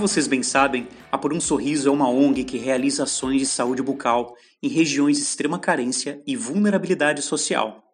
[0.00, 3.82] vocês bem sabem, a Por um Sorriso é uma ONG que realiza ações de saúde
[3.82, 7.84] bucal em regiões de extrema carência e vulnerabilidade social.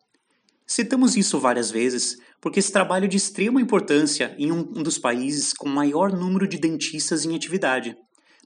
[0.64, 4.98] Citamos isso várias vezes porque esse trabalho é de extrema importância em um, um dos
[4.98, 7.96] países com maior número de dentistas em atividade,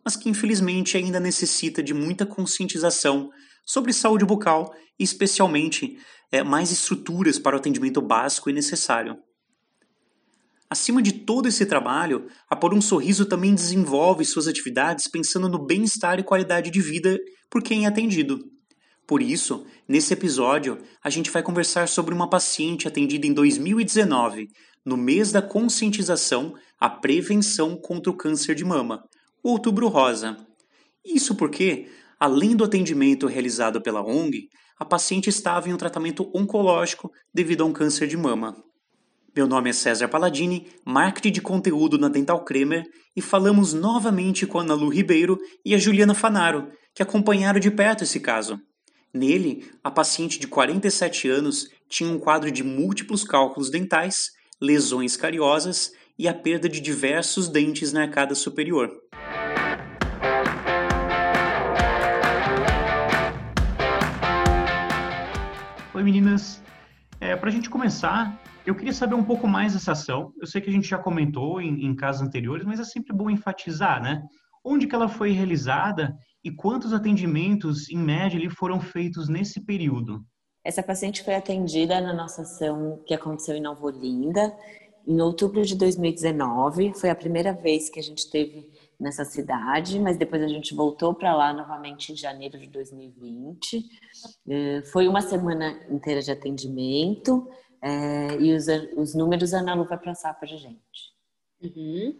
[0.02, 3.28] mas que infelizmente ainda necessita de muita conscientização
[3.66, 5.98] sobre saúde bucal e, especialmente,
[6.32, 9.18] é, mais estruturas para o atendimento básico e necessário.
[10.72, 15.66] Acima de todo esse trabalho, a Por um Sorriso também desenvolve suas atividades pensando no
[15.66, 17.18] bem-estar e qualidade de vida
[17.50, 18.38] por quem é atendido.
[19.04, 24.46] Por isso, nesse episódio, a gente vai conversar sobre uma paciente atendida em 2019,
[24.84, 29.02] no mês da conscientização à prevenção contra o câncer de mama,
[29.42, 30.36] o Outubro Rosa.
[31.04, 34.48] Isso porque, além do atendimento realizado pela ONG,
[34.78, 38.69] a paciente estava em um tratamento oncológico devido a um câncer de mama.
[39.36, 42.82] Meu nome é César Palladini, marketing de conteúdo na Dental Cremer,
[43.14, 47.70] e falamos novamente com a Ana Lu Ribeiro e a Juliana Fanaro, que acompanharam de
[47.70, 48.60] perto esse caso.
[49.14, 55.92] Nele, a paciente de 47 anos tinha um quadro de múltiplos cálculos dentais, lesões cariosas
[56.18, 58.90] e a perda de diversos dentes na arcada superior.
[65.94, 66.60] Oi meninas,
[67.20, 68.40] é, para a gente começar,
[68.70, 70.32] eu queria saber um pouco mais dessa ação.
[70.40, 73.28] Eu sei que a gente já comentou em, em casos anteriores, mas é sempre bom
[73.28, 74.22] enfatizar, né?
[74.64, 80.24] Onde que ela foi realizada e quantos atendimentos, em média, ali foram feitos nesse período?
[80.64, 84.54] Essa paciente foi atendida na nossa ação que aconteceu em Nova Olinda,
[85.04, 86.92] em outubro de 2019.
[86.94, 91.12] Foi a primeira vez que a gente teve nessa cidade, mas depois a gente voltou
[91.12, 93.84] para lá novamente em janeiro de 2020.
[94.48, 97.48] É, foi uma semana inteira de atendimento
[97.82, 101.14] é, e os, os números a Ana Lu vai passar para a gente.
[101.62, 102.18] Uhum.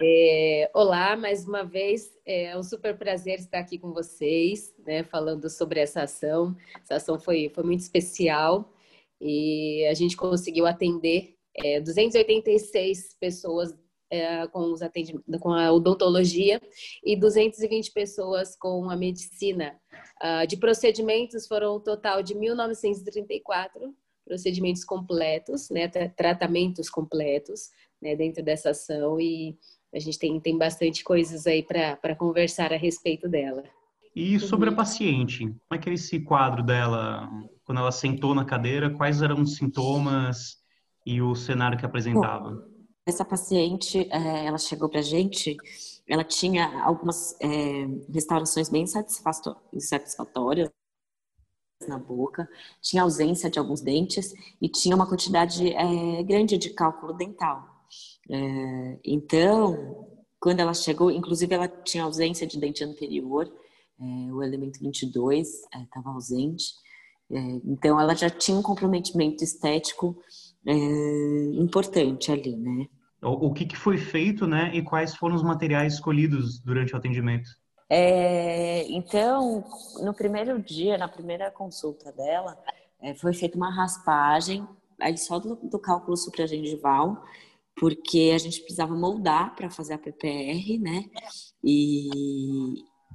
[0.00, 5.48] É, olá, mais uma vez, é um super prazer estar aqui com vocês, né, falando
[5.48, 6.54] sobre essa ação.
[6.82, 8.70] Essa ação foi, foi muito especial
[9.18, 13.74] e a gente conseguiu atender é, 286 pessoas
[14.10, 14.80] é, com, os
[15.40, 16.60] com a odontologia
[17.02, 19.80] e 220 pessoas com a medicina.
[20.22, 23.92] Uh, de procedimentos foram um total de 1.934
[24.26, 27.70] procedimentos completos, né, tratamentos completos
[28.02, 29.56] né, dentro dessa ação e
[29.94, 33.62] a gente tem, tem bastante coisas aí para conversar a respeito dela.
[34.14, 37.30] E sobre a paciente, como é que é esse quadro dela,
[37.64, 40.56] quando ela sentou na cadeira, quais eram os sintomas
[41.04, 42.50] e o cenário que apresentava?
[42.50, 42.76] Bom,
[43.06, 45.56] essa paciente, é, ela chegou para a gente,
[46.08, 48.84] ela tinha algumas é, restaurações bem
[49.72, 50.70] insatisfatórias
[51.86, 52.48] na boca,
[52.80, 57.84] tinha ausência de alguns dentes e tinha uma quantidade é, grande de cálculo dental.
[58.30, 60.08] É, então,
[60.40, 63.50] quando ela chegou, inclusive ela tinha ausência de dente anterior,
[64.00, 65.48] é, o elemento 22
[65.82, 66.74] estava ausente.
[67.64, 70.16] Então, ela já tinha um comprometimento estético
[71.58, 72.86] importante ali, né?
[73.20, 74.70] O, o que, que, foi feito, né?
[74.72, 77.50] E quais foram os materiais escolhidos durante o atendimento?
[77.88, 79.64] É, então,
[80.02, 82.58] no primeiro dia, na primeira consulta dela,
[83.00, 84.66] é, foi feita uma raspagem,
[85.00, 87.22] aí só do, do cálculo supragengival,
[87.76, 91.04] porque a gente precisava moldar para fazer a PPR, né?
[91.62, 92.74] E,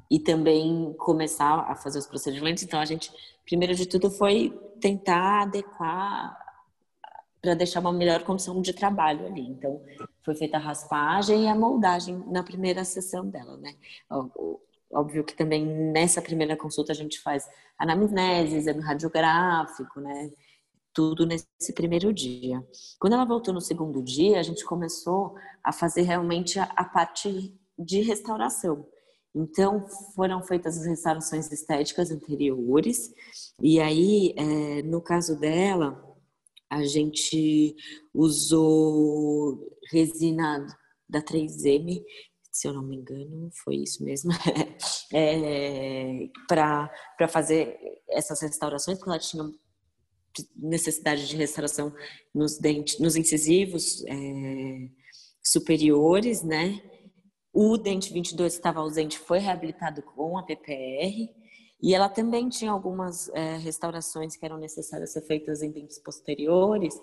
[0.09, 2.63] e também começar a fazer os procedimentos.
[2.63, 3.11] Então, a gente,
[3.43, 6.37] primeiro de tudo, foi tentar adequar
[7.41, 9.41] para deixar uma melhor condição de trabalho ali.
[9.41, 9.81] Então,
[10.23, 13.73] foi feita a raspagem e a moldagem na primeira sessão dela, né?
[14.93, 20.31] Óbvio que também nessa primeira consulta a gente faz anamnese, exame radiográfico, né?
[20.93, 22.61] Tudo nesse primeiro dia.
[22.99, 28.01] Quando ela voltou no segundo dia, a gente começou a fazer realmente a, parte de
[28.01, 28.85] restauração.
[29.33, 33.13] Então, foram feitas as restaurações estéticas anteriores,
[33.61, 36.10] e aí, é, no caso dela,
[36.71, 37.75] a gente
[38.13, 40.65] usou resina
[41.07, 42.01] da 3M,
[42.49, 44.31] se eu não me engano, foi isso mesmo,
[45.13, 47.77] é, para fazer
[48.09, 49.43] essas restaurações, porque ela tinha
[50.55, 51.93] necessidade de restauração
[52.33, 54.89] nos dentes, nos incisivos é,
[55.43, 56.81] superiores, né?
[57.51, 61.29] O dente 22 estava ausente, foi reabilitado com a PPR,
[61.81, 66.93] e ela também tinha algumas é, restaurações que eram necessárias ser feitas em dentes posteriores,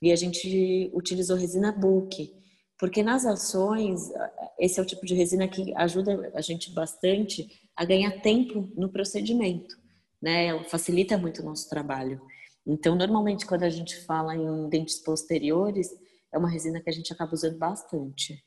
[0.00, 2.32] e a gente utilizou resina Book,
[2.78, 4.12] porque nas ações,
[4.58, 8.88] esse é o tipo de resina que ajuda a gente bastante a ganhar tempo no
[8.88, 9.76] procedimento,
[10.22, 10.46] né?
[10.46, 12.20] Ela facilita muito o nosso trabalho.
[12.64, 15.90] Então, normalmente, quando a gente fala em dentes posteriores,
[16.32, 18.44] é uma resina que a gente acaba usando bastante.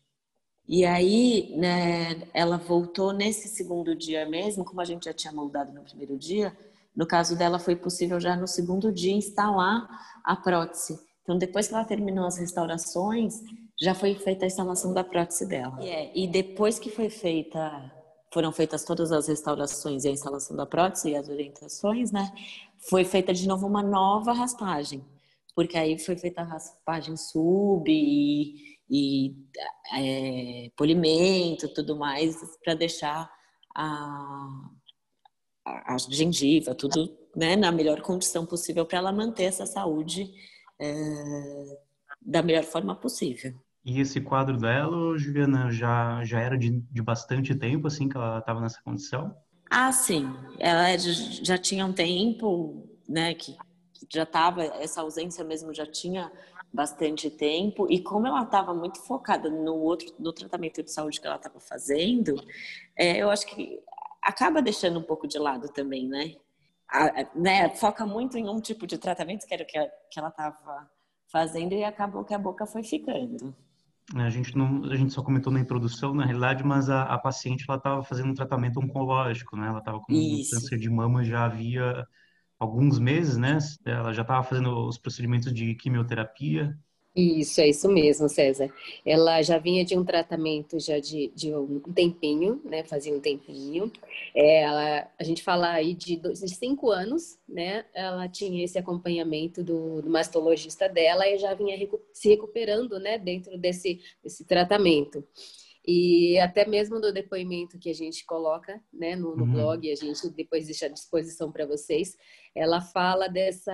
[0.71, 5.73] E aí, né, ela voltou nesse segundo dia mesmo, como a gente já tinha moldado
[5.73, 6.57] no primeiro dia,
[6.95, 9.85] no caso dela foi possível já no segundo dia instalar
[10.23, 10.97] a prótese.
[11.23, 13.41] Então, depois que ela terminou as restaurações,
[13.81, 15.77] já foi feita a instalação da prótese dela.
[15.81, 17.94] É, e depois que foi feita,
[18.33, 22.31] foram feitas todas as restaurações e a instalação da prótese e as orientações, né?
[22.89, 25.03] Foi feita de novo uma nova raspagem,
[25.53, 29.33] porque aí foi feita a raspagem sub e, e
[29.93, 33.31] é, polimento, tudo mais, para deixar
[33.73, 34.69] a,
[35.65, 40.29] a, a gengiva, tudo né, na melhor condição possível para ela manter essa saúde
[40.77, 41.79] é,
[42.21, 43.53] da melhor forma possível.
[43.85, 48.39] E esse quadro dela, Juliana, já, já era de, de bastante tempo, assim, que ela
[48.39, 49.33] estava nessa condição?
[49.69, 50.29] Ah, sim.
[50.59, 53.55] Ela é já tinha um tempo, né, que
[54.13, 56.29] já estava, essa ausência mesmo já tinha
[56.73, 57.88] bastante tempo.
[57.89, 61.59] E como ela estava muito focada no outro, no tratamento de saúde que ela estava
[61.59, 62.35] fazendo,
[62.95, 63.79] é, eu acho que
[64.21, 66.35] acaba deixando um pouco de lado também, né?
[66.89, 67.69] A, né?
[67.69, 69.79] Foca muito em um tipo de tratamento, que era o que,
[70.09, 70.89] que ela estava
[71.27, 73.56] fazendo, e acabou que a boca foi ficando.
[74.13, 77.63] A gente não, a gente só comentou na introdução, na realidade, mas a, a paciente
[77.67, 79.67] ela estava fazendo um tratamento oncológico, né?
[79.67, 80.51] Ela estava com Isso.
[80.51, 82.06] câncer de mama já havia
[82.61, 83.57] alguns meses, né?
[83.83, 86.77] Ela já estava fazendo os procedimentos de quimioterapia.
[87.13, 88.71] Isso, é isso mesmo, César.
[89.05, 92.83] Ela já vinha de um tratamento já de, de um tempinho, né?
[92.83, 93.91] Fazia um tempinho.
[94.33, 97.83] É, ela, a gente fala aí de, dois, de cinco anos, né?
[97.93, 103.17] Ela tinha esse acompanhamento do, do mastologista dela e já vinha recu se recuperando, né?
[103.17, 105.21] Dentro desse, desse tratamento.
[105.85, 109.51] E até mesmo no depoimento que a gente coloca né, no, no uhum.
[109.51, 112.15] blog, a gente depois deixa à disposição para vocês,
[112.53, 113.73] ela fala dessa,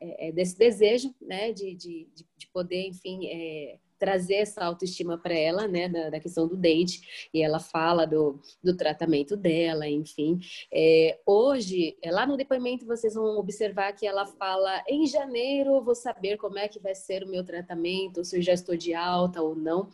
[0.00, 5.34] é, é, desse desejo né, de, de, de poder, enfim, é, trazer essa autoestima para
[5.34, 10.40] ela, né, da, da, questão do dente, e ela fala do, do tratamento dela, enfim.
[10.72, 15.94] É, hoje, é, lá no depoimento, vocês vão observar que ela fala: em janeiro vou
[15.94, 19.42] saber como é que vai ser o meu tratamento, se eu já estou de alta
[19.42, 19.90] ou não.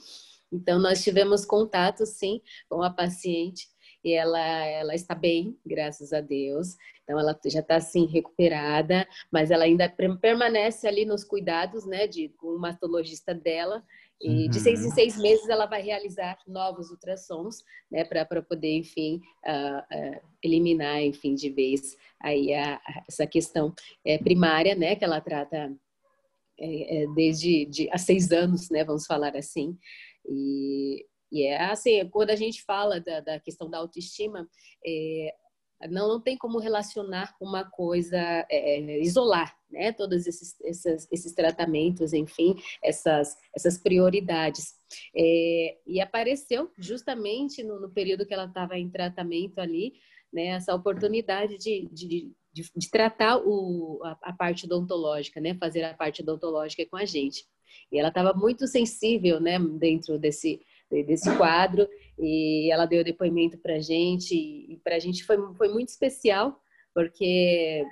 [0.52, 3.66] Então, nós tivemos contato, sim, com a paciente
[4.06, 6.76] e ela, ela está bem, graças a Deus.
[7.02, 12.28] Então, ela já está, assim, recuperada, mas ela ainda permanece ali nos cuidados, né, de,
[12.30, 13.82] com o mastologista dela.
[14.20, 14.48] E uhum.
[14.48, 19.78] de seis em seis meses ela vai realizar novos ultrassons, né, para poder, enfim, uh,
[19.94, 25.20] uh, eliminar, enfim, de vez aí a, a, essa questão é, primária, né, que ela
[25.20, 25.76] trata
[26.58, 29.76] é, é, desde de, há seis anos, né, vamos falar assim.
[30.28, 34.48] E, e é assim, quando a gente fala da, da questão da autoestima,
[34.84, 35.34] é,
[35.90, 38.16] não, não tem como relacionar uma coisa,
[38.50, 39.92] é, isolar, né?
[39.92, 44.74] Todos esses, esses, esses, tratamentos, enfim, essas, essas prioridades.
[45.14, 49.92] É, e apareceu justamente no, no período que ela estava em tratamento ali,
[50.32, 50.46] né?
[50.46, 55.54] Essa oportunidade de, de, de, de tratar o, a, a, parte odontológica, né?
[55.54, 57.44] Fazer a parte odontológica com a gente.
[57.90, 61.88] E ela estava muito sensível, né, dentro desse, desse quadro,
[62.18, 66.60] e ela deu depoimento para a gente, e para a gente foi, foi muito especial,
[66.94, 67.84] porque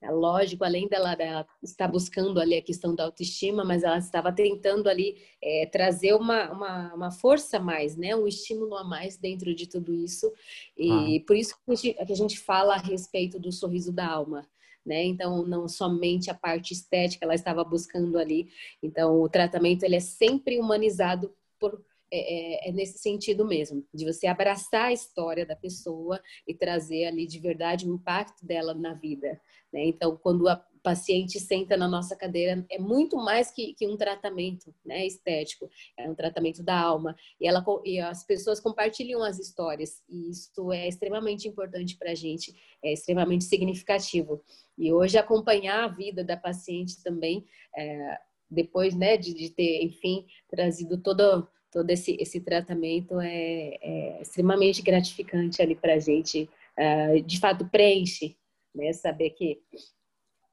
[0.00, 4.30] é lógico, além dela, dela, estar buscando ali a questão da autoestima, mas ela estava
[4.32, 8.14] tentando ali é, trazer uma, uma, uma, força a mais, né?
[8.14, 10.32] Um estímulo a mais dentro de tudo isso.
[10.76, 11.24] E ah.
[11.26, 14.48] por isso que a, gente, que a gente fala a respeito do sorriso da alma
[14.88, 15.04] né?
[15.04, 18.48] Então, não somente a parte estética ela estava buscando ali.
[18.82, 21.30] Então, o tratamento ele é sempre humanizado
[21.60, 26.54] por é, é, é, nesse sentido mesmo, de você abraçar a história da pessoa e
[26.54, 29.38] trazer ali de verdade o impacto dela na vida.
[29.70, 29.84] Né?
[29.84, 30.56] Então, quando a
[30.88, 35.68] paciente senta na nossa cadeira, é muito mais que, que um tratamento né, estético,
[35.98, 37.14] é um tratamento da alma.
[37.38, 42.14] E, ela, e as pessoas compartilham as histórias, e isso é extremamente importante para a
[42.14, 44.42] gente, é extremamente significativo.
[44.78, 47.44] E hoje acompanhar a vida da paciente também,
[47.76, 48.18] é,
[48.50, 54.80] depois né, de, de, ter, enfim, trazido todo, todo esse, esse tratamento, é, é extremamente
[54.80, 56.48] gratificante ali para a gente.
[56.74, 58.38] É, de fato, preenche,
[58.74, 59.60] né, saber que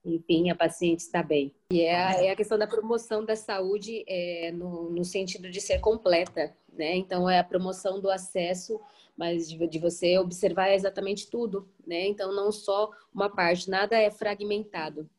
[0.06, 1.54] enfim, a paciente está bem.
[1.72, 5.60] E é a, é a questão da promoção da saúde é, no, no, sentido de
[5.60, 6.96] ser completa, né?
[6.96, 8.80] Então, é a promoção do acesso
[9.18, 12.06] mas de, de, você observar exatamente tudo, né?
[12.06, 15.10] Então, não só uma parte, nada é fragmentado.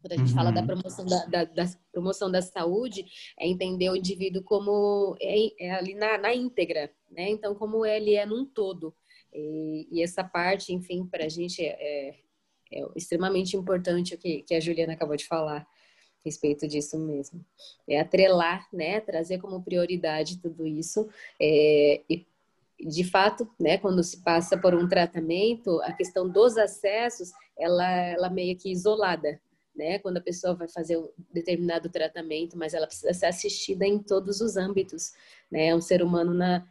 [0.00, 0.36] Quando a gente uhum.
[0.36, 0.66] fala da uhum.
[0.66, 3.06] promoção da, da, da, promoção da saúde,
[3.38, 7.30] é entender o indivíduo como é, é ali na, na, íntegra, né?
[7.30, 8.94] Então, como ele é num todo.
[9.32, 12.14] E, e essa parte, enfim, para a gente é,
[12.74, 15.66] é, extremamente importante o que, que a Juliana acabou de falar.
[16.24, 17.44] respeito disso mesmo.
[17.88, 21.08] É atrelar, né, trazer como prioridade tudo isso
[21.40, 22.26] é, e
[22.80, 28.30] de fato, né, quando se passa por um tratamento, a questão dos acessos, ela, ela
[28.30, 29.40] meio que isolada,
[29.74, 29.98] né?
[29.98, 34.40] Quando a pessoa vai fazer um determinado tratamento, mas ela precisa ser assistida em todos
[34.40, 35.12] os âmbitos,
[35.50, 35.68] né?
[35.68, 36.66] É um ser humano na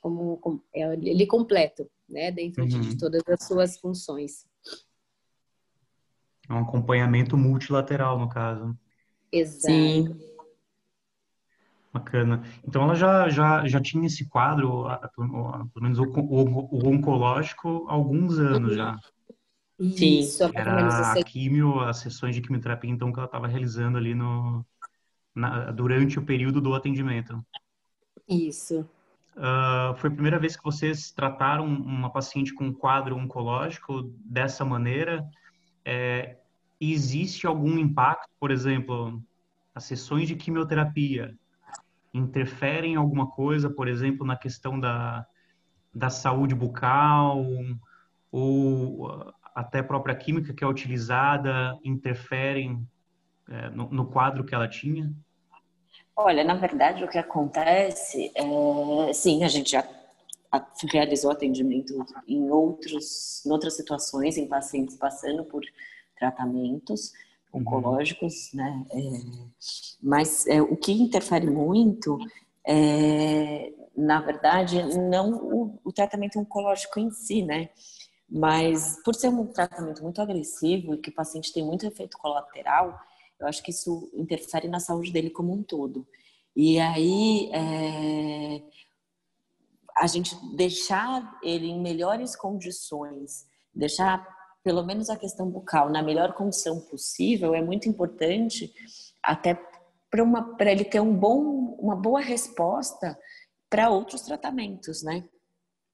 [0.00, 2.30] como, como é ele completo, né?
[2.30, 2.68] Dentro uhum.
[2.68, 4.46] de, de todas as suas funções.
[6.48, 8.76] É um acompanhamento multilateral, no caso.
[9.30, 9.66] Exato.
[9.66, 10.20] Sim.
[11.92, 12.42] Bacana.
[12.66, 14.84] Então ela já, já, já tinha esse quadro,
[15.14, 18.98] pelo menos o, o, o oncológico, há alguns anos já.
[19.78, 24.64] Isso, Era a quimio, as sessões de quimioterapia, então, que ela estava realizando ali no,
[25.34, 27.44] na, durante o período do atendimento.
[28.28, 28.88] Isso.
[29.36, 34.64] Uh, foi a primeira vez que vocês trataram uma paciente com um quadro oncológico dessa
[34.64, 35.28] maneira?
[35.88, 36.38] É,
[36.80, 39.22] existe algum impacto, por exemplo,
[39.72, 41.32] as sessões de quimioterapia
[42.12, 45.24] interferem em alguma coisa, por exemplo, na questão da,
[45.94, 47.44] da saúde bucal
[48.32, 52.84] ou até a própria química que é utilizada interferem
[53.48, 55.12] é, no, no, quadro que ela tinha?
[56.16, 59.82] Olha, na verdade, o que acontece é, sim, a gente já
[60.90, 61.94] realizou atendimento
[62.26, 65.62] em outros, em outras situações, em pacientes passando por
[66.18, 67.12] tratamentos
[67.52, 67.60] uhum.
[67.60, 68.84] oncológicos, né?
[68.90, 69.00] É,
[70.02, 72.18] mas é, o que interfere muito
[72.66, 77.70] é, na verdade, não o, o, tratamento oncológico em si, né?
[78.28, 82.98] Mas por ser um tratamento muito agressivo e que o paciente tem muito efeito colateral,
[83.38, 86.06] eu acho que isso interfere na saúde dele como um todo.
[86.54, 88.62] E aí, é,
[89.96, 94.26] a gente deixar ele em melhores condições, deixar
[94.62, 98.72] pelo menos a questão bucal na melhor condição possível é muito importante
[99.22, 99.54] até
[100.10, 103.18] para ele ter um bom, uma boa resposta
[103.70, 105.28] para outros tratamentos, né?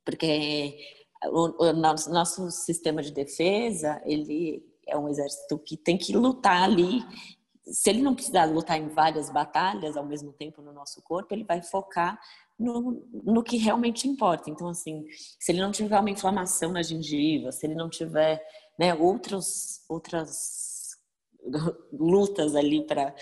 [0.05, 0.77] Porque
[1.27, 6.63] o, o nosso, nosso sistema de defesa, ele é um exército que tem que lutar
[6.63, 7.01] ali.
[7.65, 11.45] Se ele não precisar lutar em várias batalhas ao mesmo tempo no nosso corpo, ele
[11.45, 12.19] vai focar
[12.63, 14.51] no, no que realmente importa.
[14.51, 15.05] Então, assim,
[15.39, 18.43] se ele não tiver uma inflamação na gengiva, se ele não tiver
[18.79, 20.97] né, outros, outras
[21.93, 23.15] lutas ali para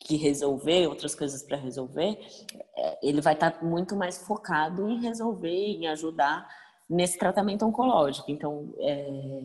[0.00, 2.18] que resolver, outras coisas para resolver,
[2.76, 6.46] é, ele vai estar tá muito mais focado em resolver, em ajudar
[6.88, 8.30] nesse tratamento oncológico.
[8.30, 9.40] Então, é,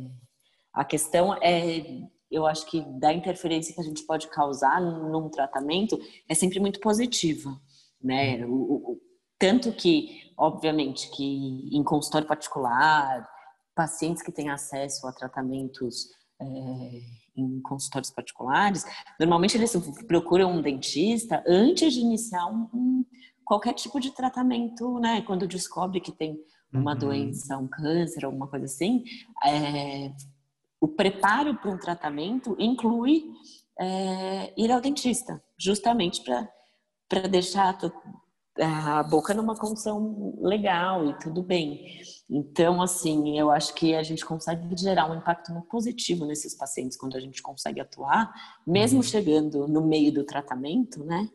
[0.74, 5.98] a questão é, eu acho que da interferência que a gente pode causar num tratamento
[6.28, 7.50] é sempre muito positiva,
[8.02, 8.46] né?
[8.46, 9.02] O, o,
[9.38, 13.28] tanto que, obviamente, que em consultório particular,
[13.76, 16.10] pacientes que têm acesso a tratamentos
[16.42, 16.46] é,
[17.38, 18.84] em consultórios particulares,
[19.20, 19.74] normalmente eles
[20.08, 23.06] procuram um dentista antes de iniciar um, um,
[23.46, 25.22] qualquer tipo de tratamento, né?
[25.22, 26.38] Quando descobre que tem
[26.72, 27.00] uma uhum.
[27.00, 29.04] doença, um câncer, alguma coisa assim,
[29.46, 30.12] é,
[30.80, 33.26] o preparo para um tratamento inclui
[33.80, 36.48] é, ir ao dentista, justamente para
[37.30, 37.78] deixar
[38.62, 42.02] a boca numa condição legal e tudo bem.
[42.30, 46.98] Então, assim, eu acho que a gente consegue gerar um impacto muito positivo nesses pacientes
[46.98, 48.32] quando a gente consegue atuar,
[48.68, 49.04] mesmo uhum.
[49.04, 51.30] chegando no meio do tratamento, né?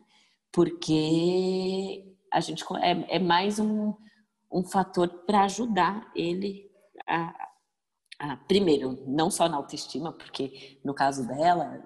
[0.51, 3.93] Porque a gente é, é mais um,
[4.51, 6.71] um fator para ajudar ele
[7.07, 7.49] a,
[8.19, 11.83] a, primeiro, não só na autoestima, porque no caso dela,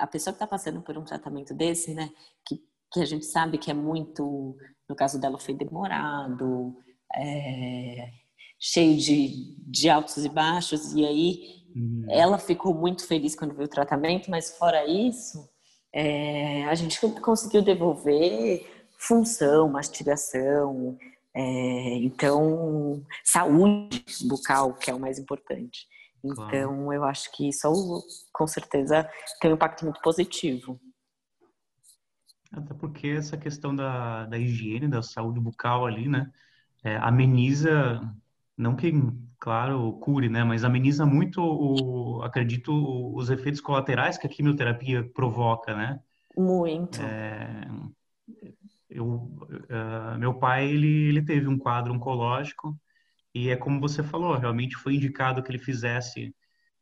[0.00, 2.10] a pessoa que está passando por um tratamento desse, né,
[2.44, 2.60] que
[2.92, 4.56] que a gente sabe que é muito,
[4.88, 6.76] no caso dela foi demorado,
[7.14, 8.10] é,
[8.58, 11.40] cheio de, de altos e baixos, e aí
[11.74, 12.06] uhum.
[12.08, 15.48] ela ficou muito feliz quando viu o tratamento, mas fora isso,
[15.92, 20.98] é, a gente conseguiu devolver função, mastigação,
[21.32, 25.86] é, então saúde bucal, que é o mais importante.
[26.22, 26.92] Então, claro.
[26.92, 29.08] eu acho que isso com certeza
[29.40, 30.78] tem um impacto muito positivo.
[32.52, 36.30] Até porque essa questão da, da higiene, da saúde bucal ali, né,
[36.82, 38.00] é, ameniza,
[38.56, 38.92] não que,
[39.38, 42.72] claro, cure, né, mas ameniza muito, o, acredito,
[43.14, 46.00] os efeitos colaterais que a quimioterapia provoca, né?
[46.36, 47.00] Muito.
[47.00, 47.68] É,
[48.88, 52.76] eu, uh, meu pai, ele, ele teve um quadro oncológico
[53.34, 56.34] e é como você falou, realmente foi indicado que ele fizesse,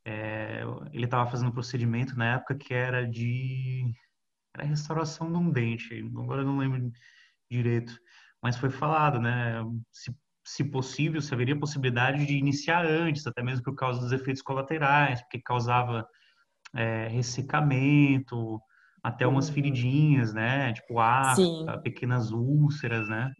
[0.04, 0.62] é,
[0.92, 3.84] ele estava fazendo um procedimento na época que era de
[4.54, 6.90] era restauração de um dente, agora eu não lembro
[7.50, 7.98] direito,
[8.42, 9.62] mas foi falado, né?
[9.92, 10.14] Se,
[10.44, 15.20] se possível, se haveria possibilidade de iniciar antes, até mesmo por causa dos efeitos colaterais,
[15.22, 16.08] porque causava
[16.74, 18.60] é, ressecamento,
[19.02, 19.54] até umas uhum.
[19.54, 20.72] feridinhas, né?
[20.72, 23.30] Tipo afta, pequenas úlceras, né?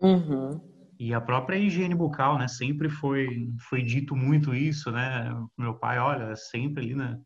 [0.00, 0.75] Uhum.
[0.98, 2.48] E a própria higiene bucal, né?
[2.48, 5.30] Sempre foi, foi dito muito isso, né?
[5.56, 7.18] Meu pai, olha, sempre ali, né?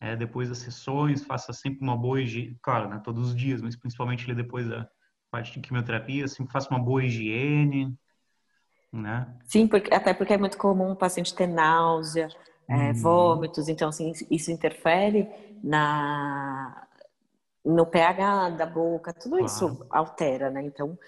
[0.00, 3.00] É, depois das sessões, faça sempre uma boa higiene, claro, né?
[3.04, 4.88] Todos os dias, mas principalmente ali depois da
[5.30, 7.94] parte de quimioterapia, sempre faça uma boa higiene,
[8.92, 9.34] né?
[9.44, 12.28] Sim, porque, até porque é muito comum o paciente ter náusea,
[12.68, 12.94] é, uhum.
[12.94, 15.28] vômitos, então assim, isso interfere
[15.62, 16.86] na
[17.64, 19.46] no pH da boca, tudo claro.
[19.46, 20.62] isso altera, né?
[20.62, 20.98] Então,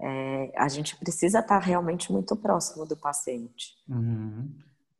[0.00, 3.74] é, a gente precisa estar realmente muito próximo do paciente.
[3.88, 4.56] Uhum.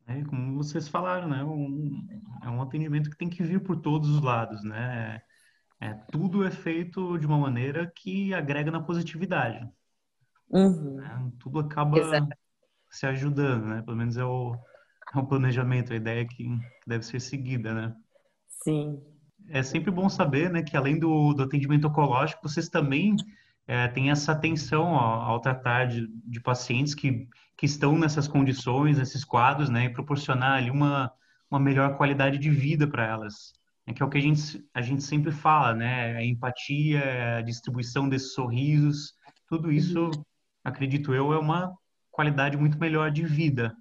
[0.06, 1.44] É, como vocês falaram, né?
[1.44, 2.06] Um,
[2.42, 5.22] é um atendimento que tem que vir por todos os lados, né?
[5.80, 9.68] É, tudo é feito de uma maneira que agrega na positividade.
[10.50, 10.96] Uhum.
[10.96, 11.32] Né?
[11.40, 12.28] Tudo acaba Exato.
[12.90, 13.82] se ajudando, né?
[13.82, 14.54] Pelo menos é o,
[15.14, 16.46] é o planejamento, a ideia que
[16.86, 17.96] deve ser seguida, né?
[18.48, 19.00] Sim
[19.48, 23.16] é sempre bom saber, né, que além do, do atendimento oncológico, vocês também
[23.72, 27.26] é, têm essa atenção ó, ao tratar de, de, pacientes que,
[27.56, 31.10] que estão nessas condições, nesses quadros, né, e proporcionar ali uma,
[31.50, 33.54] uma melhor qualidade de vida para elas.
[33.86, 37.40] É que é o que a gente, a gente sempre fala, né, a empatia, a
[37.40, 39.14] distribuição desses sorrisos,
[39.48, 40.10] tudo isso,
[40.62, 41.72] acredito eu, é uma
[42.10, 43.74] qualidade muito melhor de vida.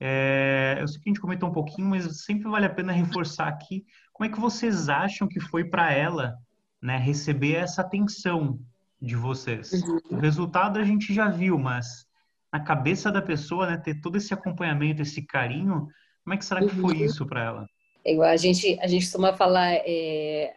[0.00, 3.46] É, eu sei que a gente comentou um pouquinho, mas sempre vale a pena reforçar
[3.46, 6.34] aqui como é que vocês acham que foi para ela,
[6.82, 8.58] né, receber essa atenção
[9.00, 9.72] de vocês?
[9.72, 9.98] Uhum.
[10.10, 12.06] O resultado a gente já viu, mas
[12.52, 15.88] na cabeça da pessoa, né, ter todo esse acompanhamento, esse carinho,
[16.24, 17.04] como é que será que foi uhum.
[17.04, 17.66] isso para ela?
[18.06, 20.54] É igual a gente, a gente costuma falar, é,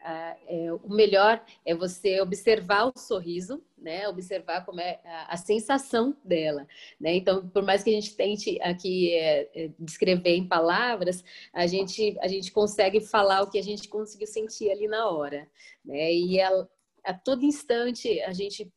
[0.47, 4.07] é, o melhor é você observar o sorriso, né?
[4.07, 6.67] Observar como é a, a sensação dela,
[6.99, 7.15] né?
[7.15, 12.15] Então, por mais que a gente tente aqui é, é, descrever em palavras, a gente,
[12.21, 15.47] a gente consegue falar o que a gente conseguiu sentir ali na hora,
[15.83, 16.13] né?
[16.13, 16.51] E a,
[17.03, 18.71] a todo instante a gente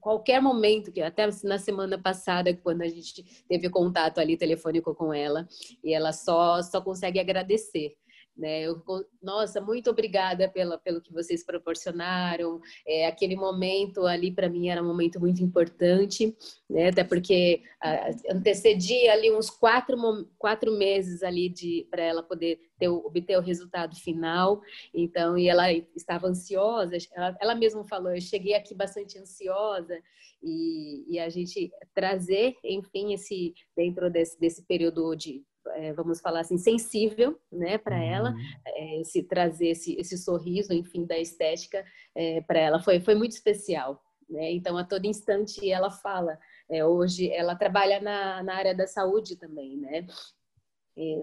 [0.00, 5.14] qualquer momento, que até na semana passada, quando a gente teve contato ali telefônico com
[5.14, 5.48] ela,
[5.82, 7.96] e ela só, só consegue agradecer.
[8.38, 8.62] Né?
[8.62, 8.80] Eu,
[9.20, 12.60] nossa, muito obrigada pela, pelo que vocês proporcionaram.
[12.86, 16.36] É, aquele momento ali para mim era um momento muito importante,
[16.70, 16.88] né?
[16.88, 19.96] até porque a, antecedia ali uns quatro,
[20.38, 21.52] quatro meses ali
[21.90, 24.62] para ela poder ter, obter o resultado final.
[24.94, 26.96] Então, e ela estava ansiosa.
[27.12, 29.98] Ela, ela mesma falou: eu cheguei aqui bastante ansiosa
[30.40, 35.44] e, e a gente trazer, enfim, esse dentro desse, desse período de
[35.74, 38.02] é, vamos falar assim, sensível, né, para uhum.
[38.02, 38.34] ela,
[38.66, 43.32] é, se trazer esse, esse sorriso, enfim, da estética é, para ela foi, foi muito
[43.32, 44.02] especial.
[44.28, 44.52] Né?
[44.52, 46.38] Então, a todo instante ela fala.
[46.70, 50.06] É, hoje, ela trabalha na, na área da saúde também, né?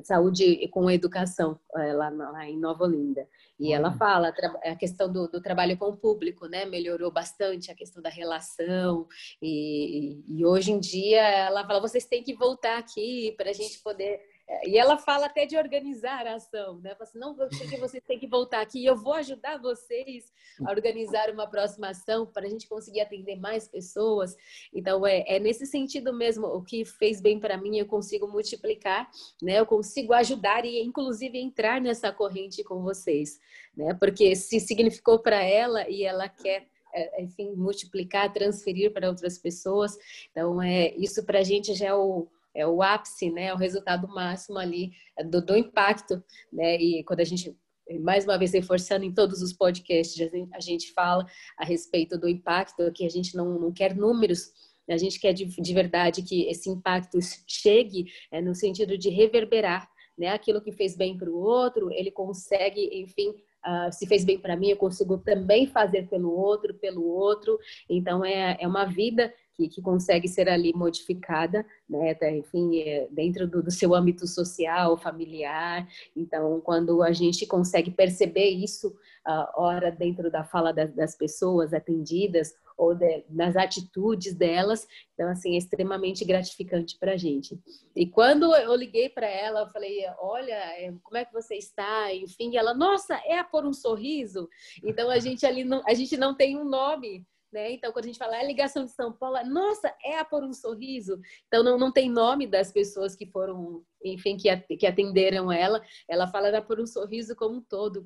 [0.03, 3.27] saúde com educação é, lá, lá, em Nova Olinda.
[3.59, 6.65] E ela fala a questão do, do, trabalho com o público, né?
[6.65, 9.07] Melhorou bastante a questão da relação.
[9.41, 13.81] E, e hoje em dia ela fala: vocês têm que voltar aqui para a gente
[13.83, 14.21] poder
[14.65, 16.91] e ela fala até de organizar a ação, né?
[16.95, 20.31] Fala assim, não, porque vocês têm que voltar aqui e eu vou ajudar vocês
[20.63, 24.35] a organizar uma próxima ação para a gente conseguir atender mais pessoas.
[24.71, 29.09] Então, é, é nesse sentido mesmo, o que fez bem para mim, eu consigo multiplicar,
[29.41, 29.59] né?
[29.59, 33.39] Eu consigo ajudar e, inclusive, entrar nessa corrente com vocês,
[33.75, 33.95] né?
[33.95, 39.97] Porque se significou para ela e ela quer é, enfim, multiplicar, transferir para outras pessoas.
[40.31, 43.57] Então, é, isso para a gente já é o, é o ápice, né, é o
[43.57, 47.55] resultado máximo ali é, do, do impacto, né, e quando a gente
[48.01, 50.19] mais uma vez reforçando em todos os podcasts,
[50.53, 51.23] a gente fala
[51.55, 54.51] a respeito do impacto, que a gente não, não quer números,
[54.89, 59.87] a gente quer de, de verdade que esse impacto chegue é, no sentido de reverberar,
[60.17, 60.29] né?
[60.29, 64.55] Aquilo que fez bem para o outro, ele consegue, enfim, uh, se fez bem para
[64.55, 67.59] mim, eu consigo também fazer pelo outro, pelo outro.
[67.89, 73.47] Então, é, é uma vida que, que consegue ser ali modificada, né, enfim, é, dentro
[73.47, 75.87] do, do, seu âmbito social, familiar.
[76.15, 78.89] Então, quando a gente consegue perceber isso,
[79.27, 85.29] uh, ora dentro da fala das, das pessoas atendidas ou de, nas atitudes delas, então
[85.29, 87.57] assim é extremamente gratificante para a gente.
[87.95, 92.13] E quando eu liguei para ela, eu falei, olha, é, como é que você está?
[92.13, 94.49] Enfim, ela, nossa, é a por um sorriso.
[94.83, 97.71] Então a gente ali não, a gente não tem um nome né?
[97.71, 100.51] Então, quando a gente fala é ligação de São Paulo, nossa, é a por um
[100.51, 101.17] sorriso.
[101.47, 105.81] Então, não, não tem nome das pessoas que foram, enfim, que, atenderam ela.
[106.07, 108.05] Ela fala era por um sorriso como um todo.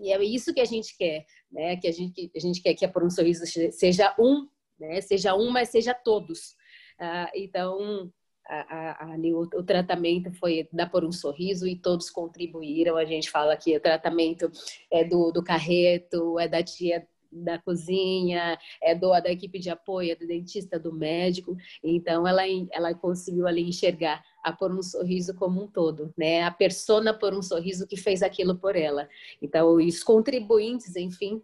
[0.00, 1.76] E é isso que a gente quer, né?
[1.76, 4.48] Que a gente, a gente quer que a por um sorriso seja um,
[4.78, 5.00] né?
[5.00, 6.56] Seja um, mas seja todos.
[6.98, 8.12] Ah, então,
[8.98, 12.96] ali o, o, tratamento foi dar por um sorriso e todos contribuíram.
[12.96, 14.50] A gente fala que o tratamento
[14.90, 17.06] é do, do carreto, é da tia
[17.44, 21.56] da cozinha, é do da equipe de apoio, é do dentista, do médico.
[21.82, 26.42] Então ela ela conseguiu ali enxergar a por um sorriso como um todo, né?
[26.42, 29.08] A persona por um sorriso que fez aquilo por ela.
[29.42, 31.42] Então os contribuintes, enfim,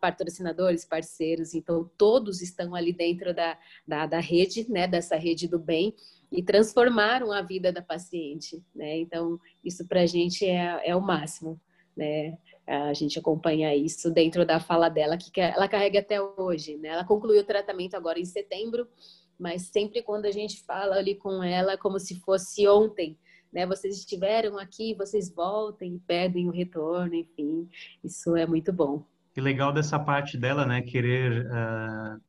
[0.00, 4.86] patrocinadores, parceiros, então todos estão ali dentro da, da, da rede, né?
[4.88, 5.94] Dessa rede do bem
[6.32, 8.98] e transformaram a vida da paciente, né?
[8.98, 11.60] Então isso para a gente é, é o máximo,
[11.96, 12.38] né?
[12.66, 16.76] A gente acompanha isso dentro da fala dela, que ela carrega até hoje.
[16.76, 16.88] Né?
[16.90, 18.86] Ela concluiu o tratamento agora em setembro,
[19.38, 23.18] mas sempre quando a gente fala ali com ela, como se fosse ontem,
[23.52, 23.66] né?
[23.66, 27.68] Vocês estiveram aqui, vocês voltem, pedem o retorno, enfim,
[28.04, 29.04] isso é muito bom.
[29.32, 30.82] Que legal dessa parte dela, né?
[30.82, 32.20] Querer uh,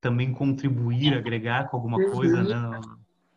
[0.00, 2.12] também contribuir, agregar com alguma uhum.
[2.12, 2.80] coisa, né?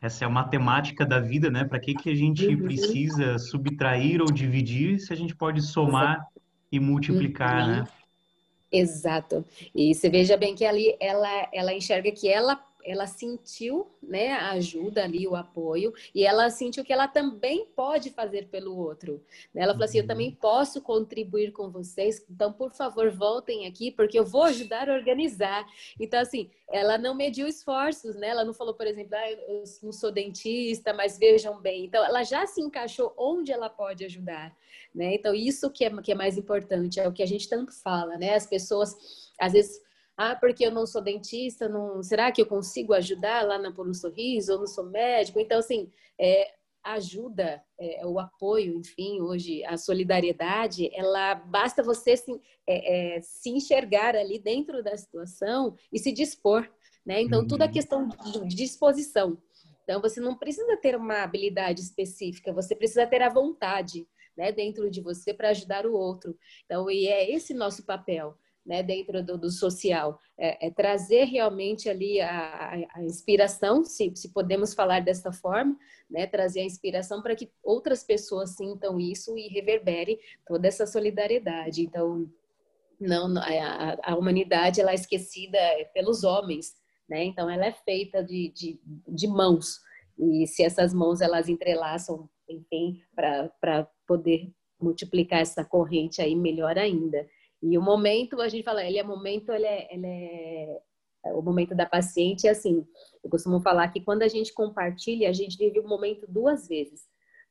[0.02, 1.64] Essa é a matemática da vida, né?
[1.64, 2.64] Para que, que a gente uhum.
[2.64, 6.26] precisa subtrair ou dividir se a gente pode somar
[6.72, 7.68] e multiplicar, uhum.
[7.68, 7.88] né?
[8.72, 9.46] Exato.
[9.76, 14.52] E você veja bem que ali ela, ela enxerga que ela ela sentiu né, a
[14.52, 19.24] ajuda ali, o apoio, e ela sentiu que ela também pode fazer pelo outro.
[19.56, 20.36] Ela falou assim: Eu também uhum.
[20.36, 25.66] posso contribuir com vocês, então, por favor, voltem aqui, porque eu vou ajudar a organizar.
[26.00, 28.30] Então, assim, ela não mediu esforços, né?
[28.30, 31.86] Ela não falou, por exemplo, ah, eu não sou dentista, mas vejam bem.
[31.86, 34.56] Então, ela já se encaixou onde ela pode ajudar,
[34.94, 35.16] né?
[35.16, 38.18] Então, isso que é, que é mais importante, é o que a gente tanto fala,
[38.18, 38.36] né?
[38.36, 38.96] As pessoas,
[39.40, 39.82] às vezes
[40.22, 42.04] ah, porque eu não sou dentista, não...
[42.04, 44.52] será que eu consigo ajudar lá na Por um Sorriso?
[44.52, 45.40] Eu não sou médico.
[45.40, 46.54] Então, assim, é,
[46.84, 53.50] ajuda, é, o apoio, enfim, hoje, a solidariedade, ela basta você se, é, é, se
[53.50, 56.70] enxergar ali dentro da situação e se dispor,
[57.04, 57.22] né?
[57.22, 57.48] Então, uhum.
[57.48, 59.42] tudo é questão de disposição.
[59.84, 64.08] Então, você não precisa ter uma habilidade específica, você precisa ter a vontade,
[64.38, 66.38] né, dentro de você para ajudar o outro.
[66.66, 71.90] Então, e é esse nosso papel né, dentro do, do social, é, é, trazer realmente
[71.90, 75.76] ali a, a, inspiração, se, se, podemos falar dessa forma,
[76.10, 81.82] né, trazer a inspiração para que outras pessoas sintam isso e reverbere toda essa solidariedade.
[81.82, 82.30] Então,
[83.00, 85.58] não, a, a humanidade ela é esquecida
[85.94, 86.76] pelos homens,
[87.10, 87.24] né?
[87.24, 89.80] Então, ela é feita de, de, de mãos
[90.18, 97.28] e se essas mãos elas entrelaçam, enfim, para poder multiplicar essa corrente aí melhor ainda.
[97.62, 100.82] E o momento, a gente fala, ele é momento, ele é, ele é,
[101.26, 102.86] é o momento da paciente, é assim,
[103.24, 107.02] eu costumo falar que quando a gente compartilha, a gente vive o momento duas vezes.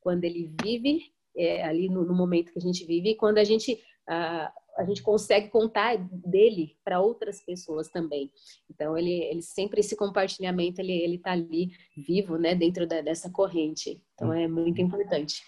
[0.01, 3.45] Quando ele vive, é, ali no, no, momento que a gente vive, e quando a
[3.45, 8.33] gente, a, a gente consegue contar dele para outras pessoas também.
[8.69, 13.31] Então, ele, ele sempre, esse compartilhamento, ele, ele tá ali vivo, né, dentro da, dessa
[13.31, 14.03] corrente.
[14.15, 15.45] Então, é muito importante.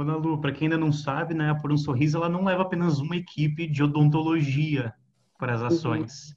[0.00, 2.98] Ana Lu, para quem ainda não sabe, né, Por um Sorriso ela não leva apenas
[2.98, 4.92] uma equipe de odontologia
[5.38, 5.66] para as uhum.
[5.66, 6.28] ações.
[6.30, 6.34] Uhum.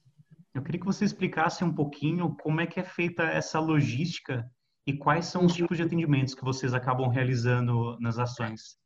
[0.55, 4.49] Eu queria que você explicasse um pouquinho como é que é feita essa logística
[4.85, 5.57] e quais são os uhum.
[5.57, 8.77] tipos de atendimentos que vocês acabam realizando nas ações.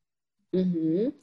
[0.54, 1.14] Uhum.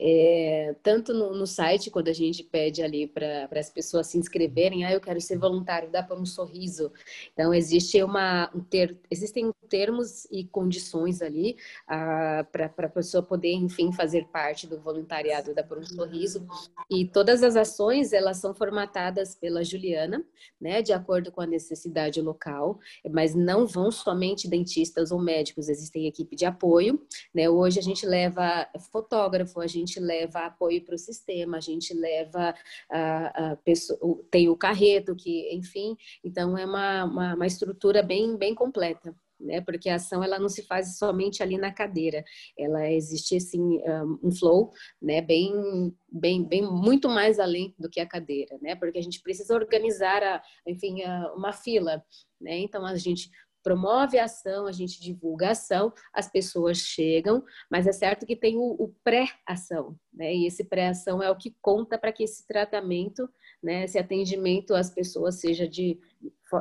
[0.00, 4.84] É, tanto no, no, site, quando a gente pede ali para as pessoas se inscreverem,
[4.84, 6.90] ah, eu quero ser voluntário, dá para um sorriso.
[7.34, 13.52] Então, existe uma, um ter, existem termos e condições ali ah, para a pessoa poder,
[13.52, 16.46] enfim, fazer parte do voluntariado da Por um Sorriso.
[16.90, 20.24] E todas as ações, elas são formatadas pela Juliana,
[20.60, 22.78] né, de acordo com a necessidade local,
[23.10, 27.00] mas não vão somente dentistas ou médicos, existem equipe de apoio,
[27.34, 31.94] né, hoje a gente leva fotógrafo, a gente leva apoio para o sistema, a gente
[31.94, 32.54] leva
[32.90, 33.98] a, a pessoa,
[34.30, 39.14] tem o carreto, que, enfim, então é uma, uma, uma estrutura bem, bem completa.
[39.40, 42.24] Né, porque a ação ela não se faz somente ali na cadeira,
[42.58, 43.80] ela existe assim
[44.20, 48.98] um flow, né, bem, bem, bem muito mais além do que a cadeira, né, porque
[48.98, 52.04] a gente precisa organizar, a, enfim, a, uma fila,
[52.40, 53.30] né, então a gente
[53.68, 58.34] promove a ação, a gente divulga a ação, as pessoas chegam, mas é certo que
[58.34, 60.34] tem o, o pré-ação, né?
[60.34, 63.28] E esse pré-ação é o que conta para que esse tratamento,
[63.62, 66.00] né, esse atendimento às pessoas seja de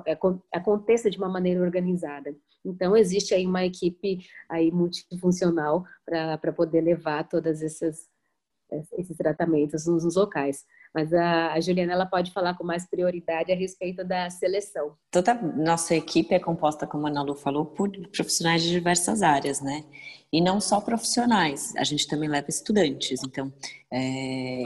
[0.06, 0.18] é,
[0.52, 2.36] aconteça de uma maneira organizada.
[2.66, 8.10] Então existe aí uma equipe aí multifuncional para poder levar todas essas
[8.98, 10.66] esses tratamentos nos, nos locais.
[10.94, 14.96] Mas a, a, Juliana ela pode falar com mais prioridade a respeito da seleção.
[15.12, 19.62] Toda nossa equipe é composta, como a Ana Lu falou, por profissionais de diversas áreas,
[19.62, 19.84] né?
[20.32, 23.24] E não só profissionais, a gente também leva estudantes.
[23.24, 23.54] Então,
[23.92, 24.64] é,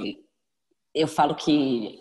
[0.94, 2.00] eu falo que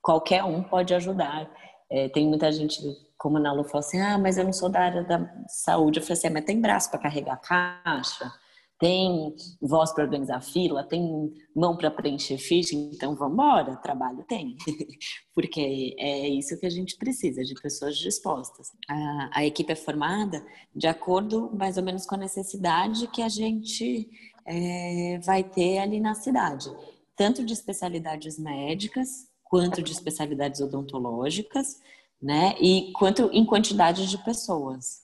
[0.00, 1.50] qualquer um pode ajudar.
[1.90, 2.80] É, tem muita gente
[3.18, 5.98] como a Nalu falou assim, ah, mas eu não sou da área da saúde.
[5.98, 8.32] Eu falei assim, ah, mas tem braço para carregar caixa?
[8.78, 10.84] Tem voz para organizar fila?
[10.84, 12.76] Tem mão para preencher ficha?
[12.76, 14.56] Então, vamos embora, trabalho tem.
[15.34, 18.68] Porque é isso que a gente precisa, de pessoas dispostas.
[18.88, 23.28] A, a equipe é formada de acordo mais ou menos com a necessidade que a
[23.28, 24.08] gente
[24.46, 26.70] é, vai ter ali na cidade.
[27.16, 31.80] Tanto de especialidades médicas, quanto de especialidades odontológicas,
[32.22, 32.54] né?
[32.60, 35.02] E quanto em quantidade de pessoas.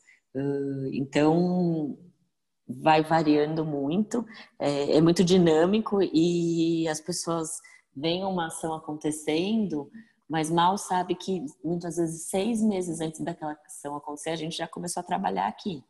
[0.93, 1.97] Então,
[2.69, 4.25] vai variando muito,
[4.59, 7.51] é, é, muito dinâmico e as pessoas
[7.95, 9.91] veem uma ação acontecendo,
[10.29, 14.67] mas mal sabe que muitas vezes seis meses antes daquela ação acontecer, a gente já
[14.67, 15.85] começou a trabalhar aqui,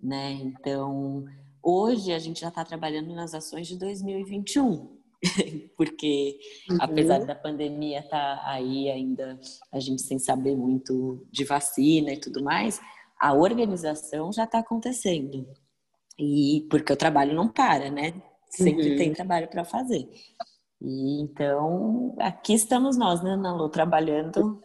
[0.00, 0.32] né?
[0.32, 1.24] Então,
[1.62, 4.94] hoje a gente já está trabalhando nas ações de 2021.
[5.76, 6.38] porque
[6.70, 6.76] uhum.
[6.80, 9.40] apesar da pandemia estar tá aí ainda,
[9.72, 12.80] a gente sem saber muito de vacina e tudo mais,
[13.18, 15.46] a organização já está acontecendo.
[16.18, 18.14] E porque o trabalho não para, né?
[18.48, 18.96] Sempre uhum.
[18.96, 20.08] tem trabalho para fazer.
[20.80, 24.60] E então, aqui estamos nós, né, Nalu, trabalhando.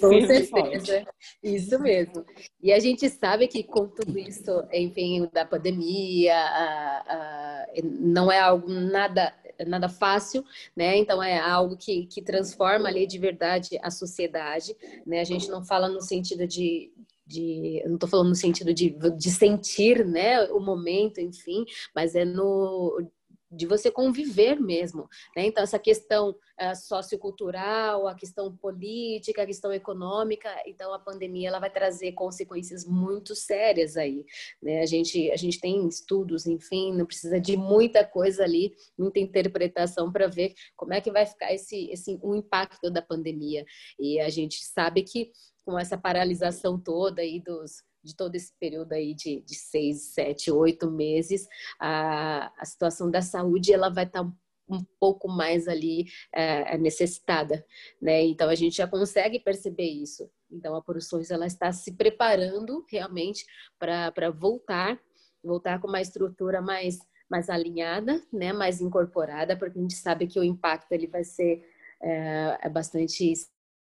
[0.00, 1.04] Com certeza,
[1.42, 2.24] isso mesmo.
[2.62, 8.38] E a gente sabe que com tudo isso, enfim, da pandemia, a, a, não é
[8.38, 9.34] algo nada
[9.66, 10.44] nada fácil,
[10.76, 10.96] né?
[10.96, 14.74] Então é algo que, que transforma ali de verdade a sociedade,
[15.06, 15.20] né?
[15.20, 16.92] A gente não fala no sentido de,
[17.30, 21.64] de não estou falando no sentido de, de sentir, né, o momento, enfim,
[21.94, 23.08] mas é no
[23.50, 25.08] de você conviver mesmo.
[25.36, 25.46] Né?
[25.46, 31.58] Então, essa questão uh, sociocultural, a questão política, a questão econômica, então a pandemia ela
[31.58, 34.24] vai trazer consequências muito sérias aí.
[34.62, 34.80] Né?
[34.82, 40.12] A, gente, a gente tem estudos, enfim, não precisa de muita coisa ali, muita interpretação
[40.12, 43.64] para ver como é que vai ficar esse, esse o impacto da pandemia.
[43.98, 45.32] E a gente sabe que
[45.70, 50.50] com essa paralisação toda aí dos de todo esse período aí de, de seis, sete,
[50.50, 51.46] oito meses,
[51.78, 54.32] a, a situação da saúde ela vai estar tá
[54.66, 57.64] um pouco mais ali é, é, necessitada,
[58.00, 58.22] né?
[58.22, 60.30] Então a gente já consegue perceber isso.
[60.50, 63.44] Então a Poruções ela está se preparando realmente
[63.78, 64.98] para voltar,
[65.44, 68.52] voltar com uma estrutura mais mais alinhada, né?
[68.52, 71.62] Mais incorporada, porque a gente sabe que o impacto ele vai ser
[72.02, 73.30] é, é bastante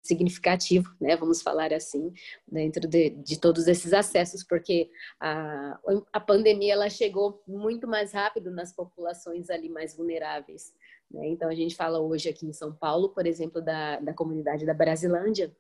[0.07, 2.13] significativo, né, vamos falar assim,
[2.47, 4.91] dentro de, de todos esses acessos, porque
[5.21, 5.79] a,
[6.13, 10.73] a pandemia ela chegou muito mais rápido nas populações ali mais vulneráveis.
[11.11, 11.29] Né?
[11.29, 14.75] Então, a gente fala hoje aqui em São Paulo, por exemplo, da, da comunidade da
[14.75, 15.55] Brasilândia,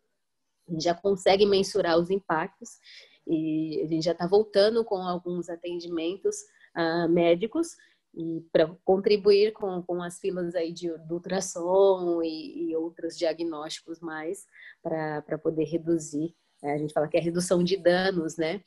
[0.69, 2.79] a gente já consegue mensurar os impactos
[3.27, 6.37] e a gente já está voltando com alguns atendimentos
[6.77, 7.77] uh, médicos
[8.17, 14.01] e para contribuir com, com as filas aí de, de ultrassom e, e, outros diagnósticos
[14.01, 14.47] mais
[14.83, 16.35] para poder reduzir.
[16.63, 16.73] Né?
[16.73, 18.63] A gente fala que é redução de danos, né?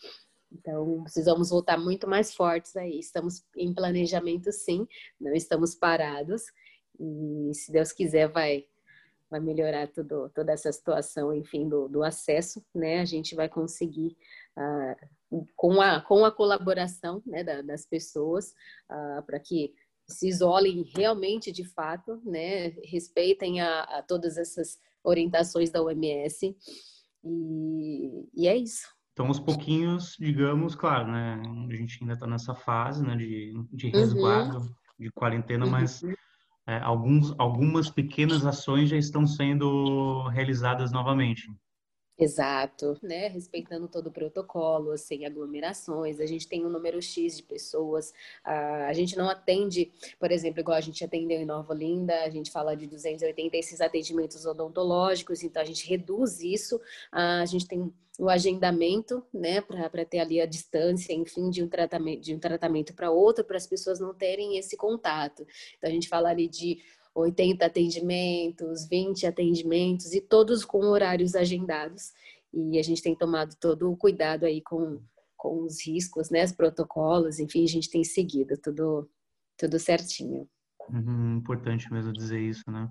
[0.51, 2.99] Então, precisamos voltar muito mais fortes aí.
[2.99, 4.87] Estamos em planejamento, sim,
[5.19, 6.43] não estamos parados.
[6.99, 8.65] E se Deus quiser, vai,
[9.29, 12.99] vai melhorar tudo, toda essa situação, enfim, do, do acesso, né?
[12.99, 14.15] A gente vai conseguir
[14.57, 15.07] uh,
[15.55, 18.51] com a, com a colaboração né, da, das pessoas,
[18.89, 19.73] uh, para que
[20.07, 26.55] se isolem realmente de fato, né, respeitem a, a todas essas orientações da OMS.
[27.23, 28.87] E, e, é isso.
[29.13, 33.87] Então, aos pouquinhos, digamos, claro, né, a gente ainda está nessa fase né, de, de
[33.87, 33.91] uhum.
[33.91, 34.69] resguardo, uhum.
[34.97, 35.71] de quarentena, uhum.
[35.71, 36.01] mas
[36.67, 41.47] é, alguns, algumas pequenas ações já estão sendo realizadas novamente.
[42.21, 43.27] Exato, né?
[43.29, 46.19] Respeitando todo o protocolo, sem aglomerações.
[46.19, 48.13] A gente tem um número X de pessoas.
[48.43, 52.51] a gente não atende, por exemplo, igual a gente atendeu em Nova Olinda, a gente
[52.51, 56.81] fala de 280 esses atendimentos odontológicos, então a gente reduz isso.
[57.11, 62.21] a gente tem o agendamento, né, para ter ali a distância, enfim, de um tratamento
[62.21, 65.47] de um tratamento para outro, para as pessoas não terem esse contato.
[65.77, 66.79] Então a gente fala ali de
[67.21, 72.11] 80 atendimentos, 20 atendimentos e todos com horários agendados.
[72.53, 75.01] E a gente tem tomado todo o cuidado aí com,
[75.37, 79.09] com os riscos, né, os protocolos, enfim, a gente tem seguido tudo,
[79.57, 80.47] tudo certinho.
[80.89, 82.89] Uhum, importante mesmo dizer isso, né?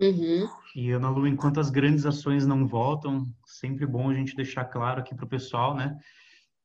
[0.00, 0.48] Uhum.
[0.74, 5.00] E Ana Lu, enquanto as grandes ações não voltam, sempre bom a gente deixar claro
[5.00, 5.96] aqui para o pessoal, né?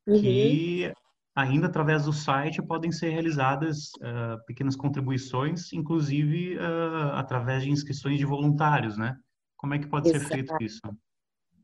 [0.06, 0.20] Uhum.
[0.20, 0.92] Que
[1.38, 8.18] ainda através do site podem ser realizadas uh, pequenas contribuições, inclusive uh, através de inscrições
[8.18, 9.16] de voluntários, né?
[9.56, 10.24] Como é que pode Exato.
[10.24, 10.80] ser feito isso?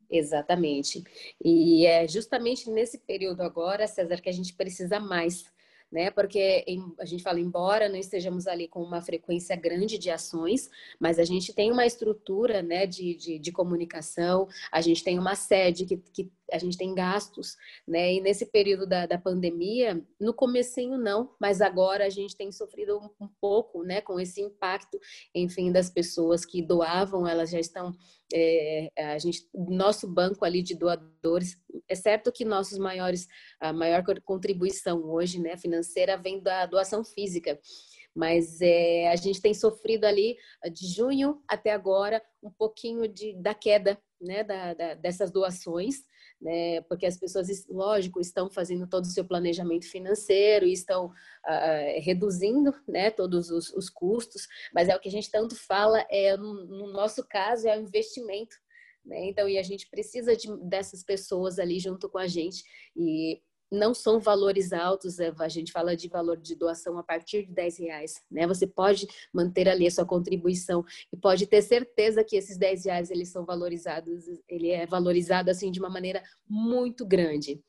[0.08, 1.02] Exatamente.
[1.44, 5.44] E é justamente nesse período agora, César, que a gente precisa mais
[5.94, 6.10] né?
[6.10, 6.64] Porque
[6.98, 11.24] a gente fala, embora não estejamos ali com uma frequência grande de ações, mas a
[11.24, 15.96] gente tem uma estrutura, né, de, de, de comunicação, a gente tem uma sede que,
[16.12, 18.14] que a gente tem gastos, né?
[18.14, 22.96] E nesse período da, da pandemia, no comecinho não, mas agora a gente tem sofrido
[22.98, 24.00] um, um, pouco, né?
[24.00, 24.98] Com esse impacto,
[25.34, 27.92] enfim, das pessoas que doavam, elas já estão,
[28.32, 33.26] é, a gente, nosso banco ali de doadores, é certo que nossos maiores,
[33.58, 37.58] a maior contribuição hoje, né, financeira vem da doação física,
[38.14, 40.36] mas é, a gente tem sofrido ali
[40.72, 46.04] de junho até agora um pouquinho de, da queda né, da, da, dessas doações,
[46.40, 46.80] né?
[46.82, 53.10] Porque as pessoas, lógico, estão fazendo todo o seu planejamento financeiro estão uh, reduzindo, né,
[53.10, 56.92] todos os, os, custos, mas é o que a gente tanto fala, é no, no
[56.92, 58.56] nosso caso, é o investimento.
[59.04, 59.26] Né?
[59.26, 62.64] Então, e a gente precisa de, dessas pessoas ali junto com a gente.
[62.96, 63.40] E
[63.74, 67.52] não são valores altos, é, a gente fala de valor de doação a partir de
[67.52, 68.46] 10 reais, né?
[68.46, 73.10] Você pode manter ali a sua contribuição e pode ter certeza que esses 10 reais
[73.10, 77.60] eles são valorizados, ele é valorizado assim de uma maneira muito grande.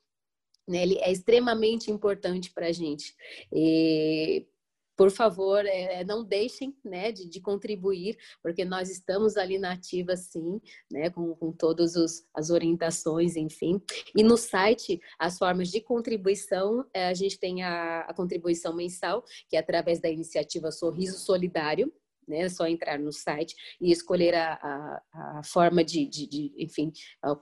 [0.67, 0.81] Né?
[0.81, 3.13] Ele é extremamente importante para a gente.
[3.53, 4.47] E
[4.95, 9.73] por favor, é, é, não deixem né, de, de, contribuir, porque nós estamos ali na
[9.73, 11.95] ativa, sim, né, com, com todas
[12.33, 13.81] as orientações, enfim.
[14.15, 19.23] E no site, as formas de contribuição, é, a gente tem a, a contribuição mensal,
[19.49, 21.91] que é através da iniciativa Sorriso Solidário,
[22.27, 22.41] né?
[22.41, 26.91] É só entrar no site e escolher a, a, a forma de, de, de, enfim,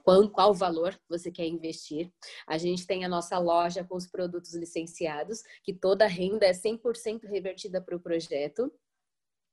[0.02, 2.10] qual, qual valor você quer investir.
[2.46, 6.52] A gente tem a nossa loja com os produtos licenciados, que toda a renda é
[6.52, 8.72] 100% revertida para o projeto.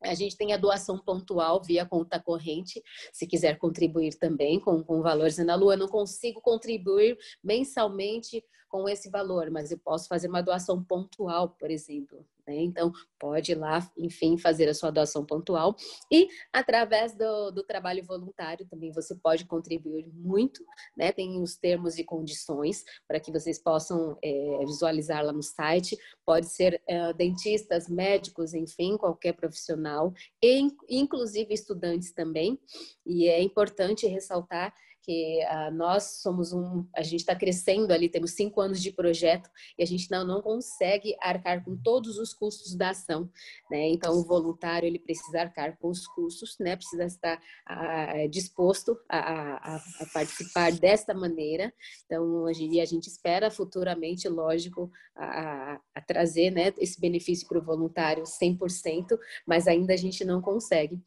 [0.03, 2.81] A gente tem a doação pontual via conta corrente,
[3.13, 5.75] se quiser contribuir também com, com valores na lua.
[5.75, 11.49] Eu não consigo contribuir mensalmente com esse valor, mas eu posso fazer uma doação pontual,
[11.49, 12.25] por exemplo.
[12.47, 12.55] Né?
[12.61, 15.75] Então, pode ir lá, enfim, fazer a sua doação pontual.
[16.09, 20.63] E através do, do trabalho voluntário também você pode contribuir muito,
[20.95, 21.11] né?
[21.11, 25.97] Tem os termos e condições para que vocês possam é, visualizar lá no site.
[26.25, 32.57] Pode ser é, dentistas, médicos, enfim, qualquer profissional, e inclusive estudantes também.
[33.05, 38.31] E é importante ressaltar que uh, nós somos um, a gente está crescendo ali, temos
[38.31, 42.75] cinco anos de projeto e a gente não, não consegue arcar com todos os custos
[42.75, 43.29] da ação,
[43.69, 43.89] né?
[43.89, 46.75] Então o voluntário ele precisa arcar com os custos, né?
[46.75, 51.73] Precisa estar uh, disposto a, a, a, participar desta maneira.
[52.05, 56.73] Então a gente, a gente espera futuramente, lógico, a, a trazer, né?
[56.77, 60.99] Esse benefício para o voluntário 100%, mas ainda a gente não consegue.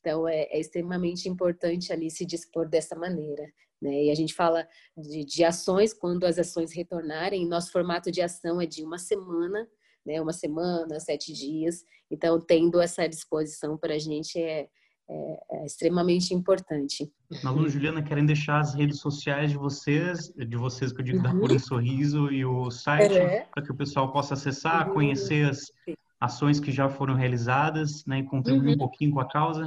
[0.00, 3.44] Então, é, é, extremamente importante ali se dispor dessa maneira.
[3.80, 4.04] Né?
[4.04, 8.60] E a gente fala de, de, ações, quando as ações retornarem, nosso formato de ação
[8.60, 9.66] é de uma semana,
[10.04, 10.20] né?
[10.20, 11.84] uma semana, sete dias.
[12.10, 14.68] Então, tendo essa disposição para a gente é,
[15.08, 17.10] é, é, extremamente importante.
[17.42, 21.18] Malu e Juliana, querem deixar as redes sociais de vocês, de vocês que eu digo,
[21.18, 21.46] uhum.
[21.46, 23.46] da um Sorriso e o site, é.
[23.52, 24.94] para que o pessoal possa acessar, uhum.
[24.94, 25.72] conhecer as,
[26.20, 28.74] ações que já foram realizadas né, e contribuir uhum.
[28.74, 29.64] um pouquinho com a causa.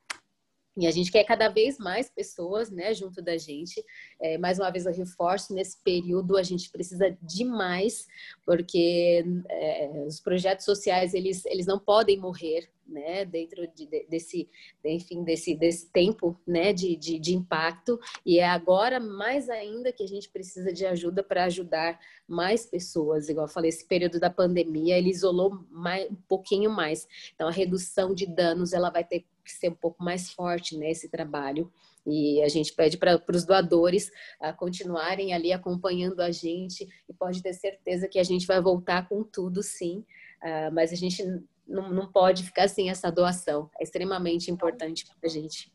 [0.78, 3.84] E a gente quer cada vez mais pessoas, né, junto da gente.
[4.20, 8.08] É, mais uma vez eu reforço, nesse período a gente precisa demais,
[8.46, 14.50] porque é, os projetos sociais, eles, eles não podem morrer, né, dentro de, desse,
[14.84, 18.00] enfim, desse, desse tempo, né, de, de, de, impacto.
[18.26, 23.30] E é agora mais ainda que a gente precisa de ajuda para ajudar mais pessoas.
[23.30, 27.08] Igual eu falei, esse período da pandemia, ele isolou mais, um pouquinho mais.
[27.34, 31.12] Então, a redução de danos, ela vai ter ser um pouco mais forte nesse né,
[31.12, 31.72] trabalho.
[32.06, 37.42] E a gente pede para os doadores a continuarem ali acompanhando a gente e pode
[37.42, 40.04] ter certeza que a gente vai voltar com tudo, sim.
[40.42, 41.24] Uh, mas a gente
[41.68, 43.70] não, não pode ficar sem essa doação.
[43.80, 45.72] É extremamente importante para a gente.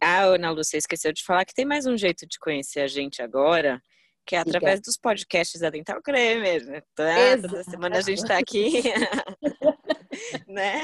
[0.00, 3.20] Ah, Ana Lúcia, esqueceu de falar que tem mais um jeito de conhecer a gente
[3.20, 3.82] agora,
[4.24, 6.64] que é através dos podcasts da Dental Cremer.
[6.64, 6.82] Né?
[6.94, 8.82] Toda semana a gente está aqui.
[10.48, 10.82] né?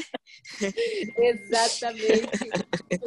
[1.18, 2.50] Exatamente.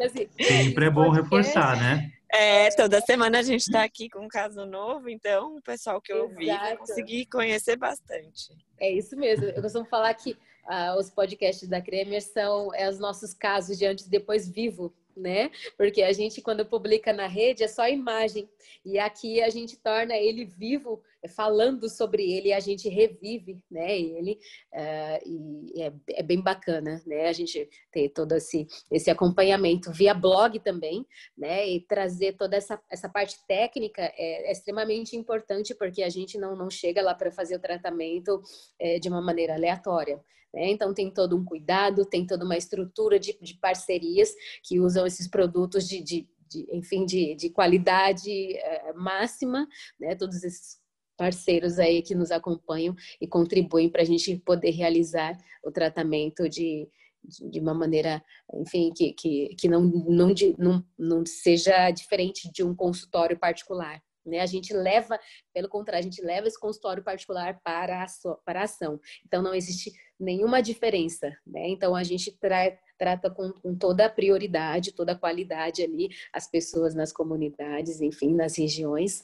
[0.03, 2.11] Assim, Sempre é bom reforçar, né?
[2.31, 6.13] É, toda semana a gente está aqui com um caso novo, então o pessoal que
[6.13, 8.55] eu ouvi vai conseguir conhecer bastante.
[8.79, 9.45] É isso mesmo.
[9.45, 10.37] Eu costumo falar que
[10.67, 14.93] ah, os podcasts da Cremer são é, os nossos casos de antes e depois vivo
[15.19, 15.51] né?
[15.77, 18.49] Porque a gente, quando publica na rede, é só imagem.
[18.83, 23.99] E aqui a gente torna ele vivo, falando sobre ele, a gente revive, né?
[23.99, 24.39] Ele,
[24.73, 25.29] uh,
[25.75, 27.27] e é, é, bem bacana, né?
[27.27, 31.05] A gente ter todo esse, esse acompanhamento via blog também,
[31.37, 31.67] né?
[31.67, 36.55] E trazer toda essa, essa parte técnica é, é extremamente importante, porque a gente não,
[36.55, 38.41] não chega lá para fazer o tratamento
[38.79, 40.23] é, de uma maneira aleatória.
[40.53, 40.71] Né?
[40.71, 45.27] Então, tem todo um cuidado, tem toda uma estrutura de, de parcerias que usam esses
[45.27, 49.67] produtos de, de, de enfim, de, de qualidade é, máxima,
[49.99, 50.15] né?
[50.15, 50.79] todos esses
[51.19, 56.87] parceiros aí que nos acompanham e contribuem para a gente poder realizar o tratamento de,
[57.21, 62.73] de uma maneira, enfim, que, que, que não, não, não, não seja diferente de um
[62.73, 64.01] consultório particular.
[64.25, 64.39] Né?
[64.39, 65.19] A gente leva,
[65.53, 68.07] pelo contrário, a gente leva esse consultório particular para a,
[68.45, 68.97] para a ação.
[69.25, 71.35] Então, não existe nenhuma diferença.
[71.45, 71.67] Né?
[71.67, 76.51] Então, a gente tra trata com, com, toda a prioridade, toda a qualidade ali, as
[76.51, 79.23] pessoas nas comunidades, enfim, nas regiões.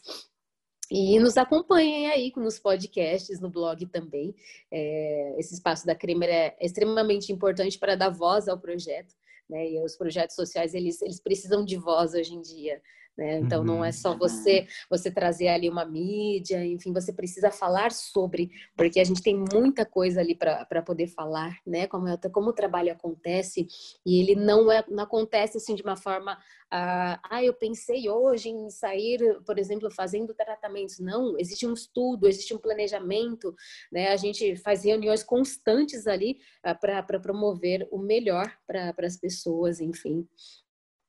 [0.92, 4.36] E nos acompanhem aí nos podcasts, no blog também.
[4.72, 9.14] É, esse espaço da Cremer é extremamente importante para dar voz ao projeto.
[9.50, 9.72] Né?
[9.72, 12.82] E os projetos sociais, eles, eles precisam de voz hoje em dia.
[13.18, 13.40] Né?
[13.40, 13.66] Então uhum.
[13.66, 19.00] não é só você você trazer ali uma mídia, enfim, você precisa falar sobre, porque
[19.00, 21.88] a gente tem muita coisa ali para poder falar, né?
[21.88, 23.68] Como, é, como o trabalho acontece
[24.06, 26.38] e ele não é não acontece assim de uma forma
[26.72, 31.00] ah, ah, eu pensei hoje em sair, por exemplo, fazendo tratamentos.
[31.00, 33.56] Não, existe um estudo, existe um planejamento,
[33.92, 34.10] né?
[34.10, 40.28] A gente faz reuniões constantes ali ah, para promover o melhor para as pessoas, enfim.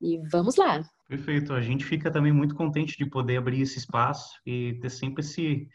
[0.00, 0.88] E vamos lá.
[1.08, 1.52] Perfeito.
[1.52, 5.68] A gente fica também muito contente de poder abrir esse espaço e ter sempre esse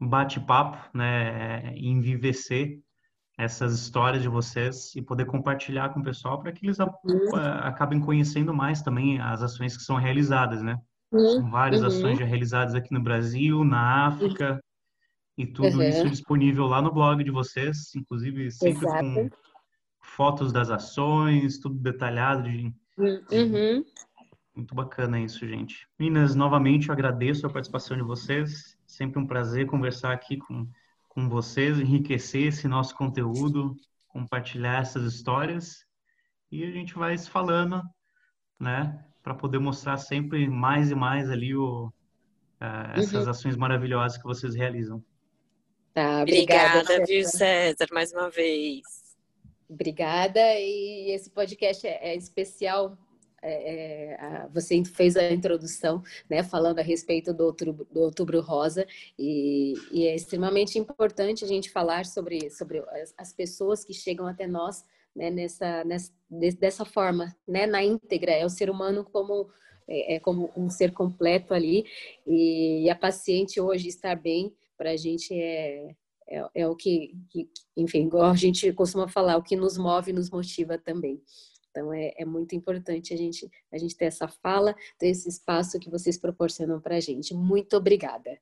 [0.00, 2.80] bate-papo, né, envivecer
[3.38, 7.34] essas histórias de vocês e poder compartilhar com o pessoal para que eles uhum.
[7.60, 10.76] acabem conhecendo mais também as ações que são realizadas, né?
[11.10, 11.36] Uhum.
[11.36, 11.88] São várias uhum.
[11.88, 14.62] ações já realizadas aqui no Brasil, na África
[15.38, 15.82] e tudo uhum.
[15.82, 19.14] isso disponível lá no blog de vocês, inclusive sempre Exato.
[19.14, 19.30] com
[20.00, 23.84] fotos das ações, tudo detalhado de, uhum.
[24.54, 25.88] Muito bacana isso, gente.
[25.98, 28.76] Meninas, novamente eu agradeço a participação de vocês.
[28.86, 30.68] Sempre um prazer conversar aqui com,
[31.08, 33.74] com vocês, enriquecer esse nosso conteúdo,
[34.08, 35.86] compartilhar essas histórias.
[36.50, 37.82] E a gente vai se falando,
[38.60, 39.02] né?
[39.22, 43.30] Para poder mostrar sempre mais e mais ali o, uh, essas uhum.
[43.30, 45.02] ações maravilhosas que vocês realizam.
[45.94, 48.82] Tá, obrigada, obrigada viu, César, mais uma vez.
[49.68, 50.40] Obrigada.
[50.58, 52.98] E esse podcast é, é especial
[53.42, 58.86] é, é você fez a introdução, né, falando a respeito do outubro, do outubro rosa,
[59.18, 64.26] e, e, é extremamente importante a gente falar sobre, sobre as, as pessoas que chegam
[64.26, 64.84] até nós
[65.14, 69.48] né, nessa, nessa, dessa forma, né, na íntegra, é o ser humano como,
[69.88, 71.84] é, é como um ser completo ali,
[72.26, 75.94] e, e a paciente hoje estar bem, para a gente é,
[76.28, 80.12] é, é, o que, que, enfim, igual a gente costuma falar, o que nos move
[80.12, 81.22] nos motiva também.
[81.72, 85.80] Então é, é, muito importante a gente, a gente ter essa fala, ter esse espaço
[85.80, 87.34] que vocês proporcionam para a gente.
[87.34, 88.38] Muito obrigada.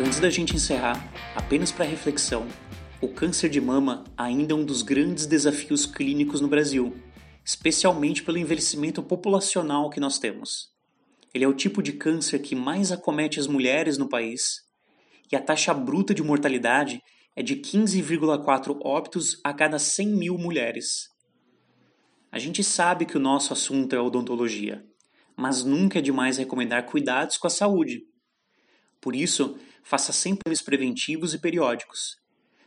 [0.00, 0.96] Antes da gente encerrar,
[1.34, 2.46] apenas para reflexão,
[3.02, 6.96] o câncer de mama ainda é um dos grandes desafios clínicos no Brasil,
[7.44, 10.77] especialmente pelo envelhecimento populacional que nós temos.
[11.38, 14.66] Ele é o tipo de câncer que mais acomete as mulheres no país
[15.30, 17.00] e a taxa bruta de mortalidade
[17.36, 21.06] é de 15,4 óbitos a cada 100 mil mulheres.
[22.32, 24.84] A gente sabe que o nosso assunto é odontologia,
[25.36, 28.00] mas nunca é demais recomendar cuidados com a saúde.
[29.00, 32.16] Por isso, faça sempre exames preventivos e periódicos.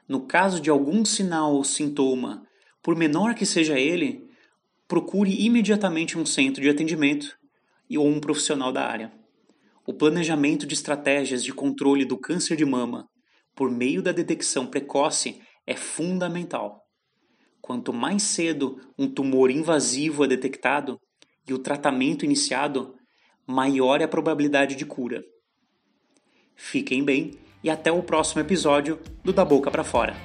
[0.07, 2.47] No caso de algum sinal ou sintoma,
[2.81, 4.29] por menor que seja ele,
[4.87, 7.40] procure imediatamente um centro de atendimento
[7.97, 9.11] ou um profissional da área.
[9.85, 13.09] O planejamento de estratégias de controle do câncer de mama
[13.55, 16.81] por meio da detecção precoce é fundamental.
[17.61, 20.99] Quanto mais cedo um tumor invasivo é detectado,
[21.47, 22.95] e o tratamento iniciado,
[23.45, 25.23] maior é a probabilidade de cura.
[26.55, 27.31] Fiquem bem
[27.63, 30.15] e até o próximo episódio do Da Boca para Fora.